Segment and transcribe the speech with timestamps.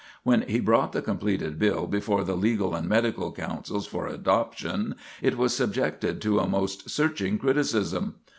[0.23, 5.37] When he brought the completed bill before the Legal and Medical councils for adoption it
[5.37, 8.15] was subjected to a most searching criticism.